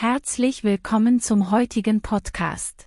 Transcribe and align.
Herzlich 0.00 0.62
willkommen 0.62 1.18
zum 1.18 1.50
heutigen 1.50 2.02
Podcast. 2.02 2.86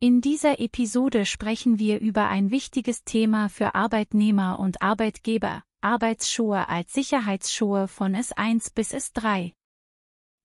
In 0.00 0.22
dieser 0.22 0.60
Episode 0.60 1.26
sprechen 1.26 1.78
wir 1.78 2.00
über 2.00 2.28
ein 2.28 2.50
wichtiges 2.50 3.04
Thema 3.04 3.50
für 3.50 3.74
Arbeitnehmer 3.74 4.58
und 4.58 4.80
Arbeitgeber, 4.80 5.62
Arbeitsschuhe 5.82 6.70
als 6.70 6.94
Sicherheitsschuhe 6.94 7.86
von 7.86 8.16
S1 8.16 8.72
bis 8.74 8.94
S3. 8.94 9.52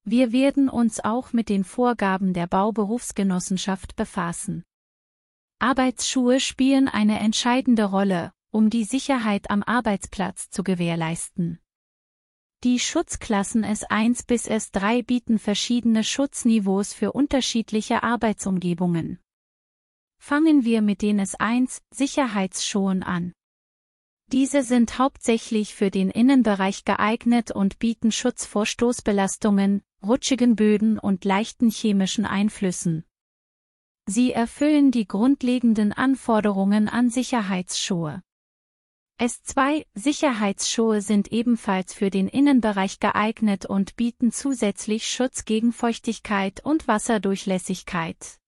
Wir 0.04 0.34
werden 0.34 0.68
uns 0.68 1.00
auch 1.00 1.32
mit 1.32 1.48
den 1.48 1.64
Vorgaben 1.64 2.34
der 2.34 2.48
Bauberufsgenossenschaft 2.48 3.96
befassen. 3.96 4.66
Arbeitsschuhe 5.60 6.42
spielen 6.42 6.90
eine 6.90 7.18
entscheidende 7.22 7.86
Rolle, 7.86 8.34
um 8.52 8.70
die 8.70 8.84
Sicherheit 8.84 9.50
am 9.50 9.64
Arbeitsplatz 9.64 10.50
zu 10.50 10.66
gewährleisten. 10.66 11.61
Die 12.64 12.78
Schutzklassen 12.78 13.66
S1 13.66 14.28
bis 14.28 14.48
S3 14.48 15.04
bieten 15.04 15.40
verschiedene 15.40 16.04
Schutzniveaus 16.04 16.94
für 16.94 17.12
unterschiedliche 17.12 18.04
Arbeitsumgebungen. 18.04 19.18
Fangen 20.22 20.64
wir 20.64 20.84
mit 20.84 21.02
den 21.02 21.20
S1 21.20 21.82
Sicherheitsschuhen 21.92 23.02
an. 23.02 23.34
Diese 24.28 24.62
sind 24.62 25.00
hauptsächlich 25.00 25.74
für 25.74 25.90
den 25.90 26.12
Innenbereich 26.12 26.86
geeignet 26.86 27.50
und 27.50 27.80
bieten 27.80 28.12
Schutz 28.12 28.46
vor 28.46 28.68
Stoßbelastungen, 28.68 29.82
rutschigen 30.04 30.56
Böden 30.56 31.00
und 31.00 31.26
leichten 31.26 31.72
chemischen 31.72 32.28
Einflüssen. 32.28 33.06
Sie 34.06 34.34
erfüllen 34.34 34.92
die 34.92 35.08
grundlegenden 35.08 35.94
Anforderungen 35.94 36.88
an 36.88 37.10
Sicherheitsschuhe. 37.10 38.22
S2 39.22 39.86
Sicherheitsschuhe 39.94 41.00
sind 41.02 41.32
ebenfalls 41.32 41.94
für 41.94 42.10
den 42.10 42.28
Innenbereich 42.28 43.00
geeignet 43.00 43.68
und 43.68 43.96
bieten 43.96 44.32
zusätzlich 44.32 45.06
Schutz 45.06 45.46
gegen 45.46 45.74
Feuchtigkeit 45.74 46.66
und 46.66 46.88
Wasserdurchlässigkeit. 46.88 48.40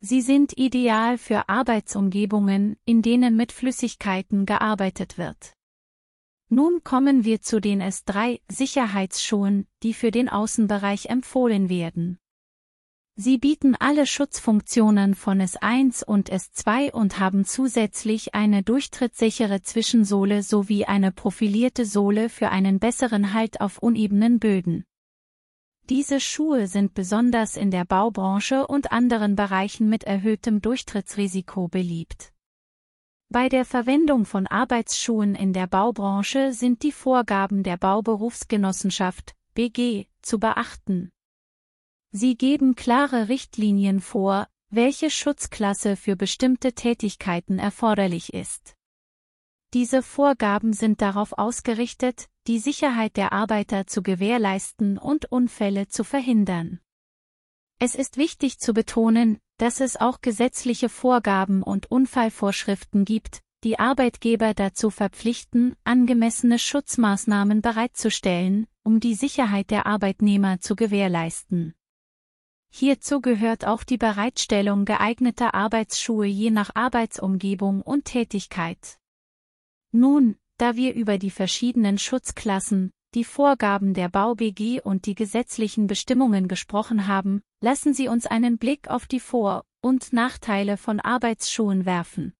Sie 0.00 0.22
sind 0.22 0.58
ideal 0.58 1.18
für 1.18 1.48
Arbeitsumgebungen, 1.48 2.76
in 2.84 3.00
denen 3.00 3.36
mit 3.36 3.52
Flüssigkeiten 3.52 4.44
gearbeitet 4.44 5.18
wird. 5.18 5.52
Nun 6.48 6.82
kommen 6.82 7.22
wir 7.24 7.40
zu 7.40 7.60
den 7.60 7.80
S3 7.80 8.40
Sicherheitsschuhen, 8.50 9.68
die 9.84 9.94
für 9.94 10.10
den 10.10 10.28
Außenbereich 10.28 11.06
empfohlen 11.06 11.68
werden. 11.68 12.18
Sie 13.18 13.38
bieten 13.38 13.74
alle 13.74 14.06
Schutzfunktionen 14.06 15.14
von 15.14 15.40
S1 15.40 16.04
und 16.04 16.30
S2 16.30 16.92
und 16.92 17.18
haben 17.18 17.46
zusätzlich 17.46 18.34
eine 18.34 18.62
durchtrittssichere 18.62 19.62
Zwischensohle 19.62 20.42
sowie 20.42 20.84
eine 20.84 21.12
profilierte 21.12 21.86
Sohle 21.86 22.28
für 22.28 22.50
einen 22.50 22.78
besseren 22.78 23.32
Halt 23.32 23.62
auf 23.62 23.78
unebenen 23.78 24.38
Böden. 24.38 24.84
Diese 25.88 26.20
Schuhe 26.20 26.66
sind 26.66 26.92
besonders 26.92 27.56
in 27.56 27.70
der 27.70 27.86
Baubranche 27.86 28.66
und 28.66 28.92
anderen 28.92 29.34
Bereichen 29.34 29.88
mit 29.88 30.04
erhöhtem 30.04 30.60
Durchtrittsrisiko 30.60 31.68
beliebt. 31.68 32.34
Bei 33.30 33.48
der 33.48 33.64
Verwendung 33.64 34.26
von 34.26 34.46
Arbeitsschuhen 34.46 35.34
in 35.34 35.54
der 35.54 35.66
Baubranche 35.66 36.52
sind 36.52 36.82
die 36.82 36.92
Vorgaben 36.92 37.62
der 37.62 37.78
Bauberufsgenossenschaft 37.78 39.34
BG 39.54 40.06
zu 40.20 40.38
beachten. 40.38 41.12
Sie 42.18 42.34
geben 42.34 42.76
klare 42.76 43.28
Richtlinien 43.28 44.00
vor, 44.00 44.46
welche 44.70 45.10
Schutzklasse 45.10 45.96
für 45.96 46.16
bestimmte 46.16 46.72
Tätigkeiten 46.72 47.58
erforderlich 47.58 48.32
ist. 48.32 48.74
Diese 49.74 50.02
Vorgaben 50.02 50.72
sind 50.72 51.02
darauf 51.02 51.34
ausgerichtet, 51.36 52.30
die 52.46 52.58
Sicherheit 52.58 53.18
der 53.18 53.34
Arbeiter 53.34 53.86
zu 53.86 54.02
gewährleisten 54.02 54.96
und 54.96 55.30
Unfälle 55.30 55.88
zu 55.88 56.04
verhindern. 56.04 56.80
Es 57.78 57.94
ist 57.94 58.16
wichtig 58.16 58.60
zu 58.60 58.72
betonen, 58.72 59.38
dass 59.58 59.80
es 59.80 59.98
auch 59.98 60.22
gesetzliche 60.22 60.88
Vorgaben 60.88 61.62
und 61.62 61.90
Unfallvorschriften 61.90 63.04
gibt, 63.04 63.42
die 63.62 63.78
Arbeitgeber 63.78 64.54
dazu 64.54 64.88
verpflichten, 64.88 65.76
angemessene 65.84 66.58
Schutzmaßnahmen 66.58 67.60
bereitzustellen, 67.60 68.66
um 68.84 69.00
die 69.00 69.14
Sicherheit 69.14 69.70
der 69.70 69.84
Arbeitnehmer 69.84 70.60
zu 70.60 70.76
gewährleisten. 70.76 71.74
Hierzu 72.78 73.22
gehört 73.22 73.66
auch 73.66 73.84
die 73.84 73.96
Bereitstellung 73.96 74.84
geeigneter 74.84 75.54
Arbeitsschuhe 75.54 76.26
je 76.26 76.50
nach 76.50 76.72
Arbeitsumgebung 76.74 77.80
und 77.80 78.04
Tätigkeit. 78.04 78.98
Nun, 79.92 80.36
da 80.58 80.76
wir 80.76 80.92
über 80.92 81.16
die 81.16 81.30
verschiedenen 81.30 81.96
Schutzklassen, 81.96 82.90
die 83.14 83.24
Vorgaben 83.24 83.94
der 83.94 84.10
BauBG 84.10 84.82
und 84.82 85.06
die 85.06 85.14
gesetzlichen 85.14 85.86
Bestimmungen 85.86 86.48
gesprochen 86.48 87.06
haben, 87.06 87.40
lassen 87.62 87.94
Sie 87.94 88.08
uns 88.08 88.26
einen 88.26 88.58
Blick 88.58 88.90
auf 88.90 89.06
die 89.06 89.20
Vor- 89.20 89.64
und 89.80 90.12
Nachteile 90.12 90.76
von 90.76 91.00
Arbeitsschuhen 91.00 91.86
werfen. 91.86 92.34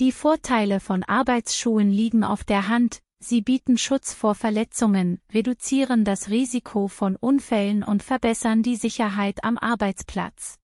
Die 0.00 0.12
Vorteile 0.12 0.80
von 0.80 1.02
Arbeitsschuhen 1.02 1.90
liegen 1.90 2.24
auf 2.24 2.44
der 2.44 2.68
Hand, 2.68 3.00
sie 3.20 3.42
bieten 3.42 3.78
Schutz 3.78 4.12
vor 4.12 4.34
Verletzungen, 4.34 5.20
reduzieren 5.32 6.04
das 6.04 6.30
Risiko 6.30 6.88
von 6.88 7.16
Unfällen 7.16 7.82
und 7.82 8.02
verbessern 8.02 8.62
die 8.62 8.76
Sicherheit 8.76 9.44
am 9.44 9.58
Arbeitsplatz. 9.58 10.58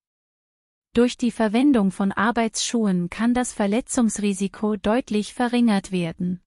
Durch 0.93 1.17
die 1.17 1.31
Verwendung 1.31 1.91
von 1.91 2.11
Arbeitsschuhen 2.11 3.09
kann 3.09 3.33
das 3.33 3.53
Verletzungsrisiko 3.53 4.77
deutlich 4.77 5.33
verringert 5.33 5.91
werden. 5.91 6.41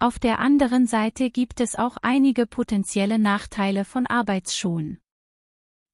Auf 0.00 0.18
der 0.18 0.40
anderen 0.40 0.86
Seite 0.86 1.30
gibt 1.30 1.60
es 1.60 1.76
auch 1.76 1.96
einige 2.02 2.46
potenzielle 2.46 3.18
Nachteile 3.18 3.84
von 3.84 4.06
Arbeitsschuhen. 4.06 5.00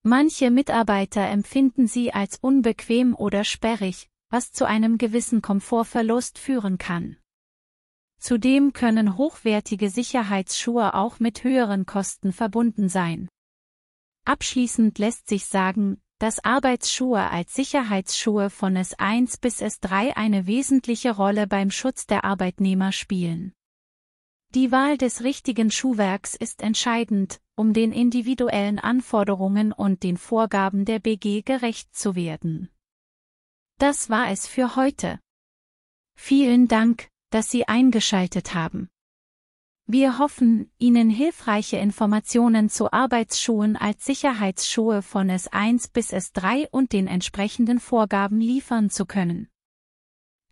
Manche 0.02 0.50
Mitarbeiter 0.50 1.28
empfinden 1.28 1.86
sie 1.86 2.14
als 2.14 2.38
unbequem 2.38 3.14
oder 3.14 3.44
sperrig, 3.44 4.08
was 4.30 4.52
zu 4.52 4.64
einem 4.64 4.96
gewissen 4.96 5.42
Komfortverlust 5.42 6.38
führen 6.38 6.78
kann. 6.78 7.18
Zudem 8.20 8.74
können 8.74 9.16
hochwertige 9.16 9.88
Sicherheitsschuhe 9.88 10.94
auch 10.94 11.20
mit 11.20 11.42
höheren 11.42 11.86
Kosten 11.86 12.32
verbunden 12.32 12.90
sein. 12.90 13.28
Abschließend 14.26 14.98
lässt 14.98 15.26
sich 15.26 15.46
sagen, 15.46 16.00
dass 16.18 16.44
Arbeitsschuhe 16.44 17.30
als 17.30 17.54
Sicherheitsschuhe 17.54 18.50
von 18.50 18.76
S1 18.76 19.40
bis 19.40 19.62
S3 19.62 20.16
eine 20.16 20.46
wesentliche 20.46 21.16
Rolle 21.16 21.46
beim 21.46 21.70
Schutz 21.70 22.06
der 22.06 22.24
Arbeitnehmer 22.24 22.92
spielen. 22.92 23.54
Die 24.54 24.70
Wahl 24.70 24.98
des 24.98 25.24
richtigen 25.24 25.70
Schuhwerks 25.70 26.34
ist 26.34 26.60
entscheidend, 26.60 27.40
um 27.56 27.72
den 27.72 27.92
individuellen 27.92 28.78
Anforderungen 28.78 29.72
und 29.72 30.02
den 30.02 30.18
Vorgaben 30.18 30.84
der 30.84 30.98
BG 30.98 31.40
gerecht 31.42 31.94
zu 31.96 32.14
werden. 32.16 32.68
Das 33.78 34.10
war 34.10 34.28
es 34.30 34.46
für 34.46 34.76
heute. 34.76 35.20
Vielen 36.16 36.68
Dank, 36.68 37.08
dass 37.30 37.50
Sie 37.50 37.66
eingeschaltet 37.66 38.54
haben. 38.54 38.88
Wir 39.86 40.18
hoffen, 40.18 40.70
Ihnen 40.78 41.10
hilfreiche 41.10 41.76
Informationen 41.76 42.68
zu 42.68 42.92
Arbeitsschuhen 42.92 43.76
als 43.76 44.04
Sicherheitsschuhe 44.04 45.02
von 45.02 45.28
S1 45.28 45.90
bis 45.92 46.12
S3 46.12 46.68
und 46.70 46.92
den 46.92 47.08
entsprechenden 47.08 47.80
Vorgaben 47.80 48.40
liefern 48.40 48.90
zu 48.90 49.04
können. 49.04 49.48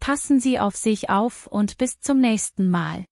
Passen 0.00 0.40
Sie 0.40 0.58
auf 0.58 0.76
sich 0.76 1.08
auf 1.08 1.46
und 1.46 1.78
bis 1.78 2.00
zum 2.00 2.20
nächsten 2.20 2.68
Mal. 2.68 3.04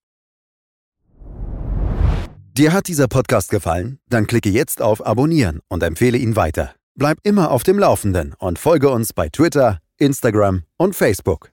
Dir 2.56 2.72
hat 2.72 2.88
dieser 2.88 3.06
Podcast 3.06 3.50
gefallen? 3.50 3.98
Dann 4.08 4.26
klicke 4.26 4.48
jetzt 4.48 4.80
auf 4.80 5.06
Abonnieren 5.06 5.60
und 5.68 5.82
empfehle 5.82 6.16
ihn 6.18 6.36
weiter. 6.36 6.74
Bleib 6.94 7.18
immer 7.22 7.50
auf 7.50 7.62
dem 7.62 7.78
Laufenden 7.78 8.34
und 8.38 8.58
folge 8.58 8.88
uns 8.88 9.12
bei 9.12 9.28
Twitter, 9.28 9.80
Instagram 9.98 10.64
und 10.78 10.96
Facebook. 10.96 11.52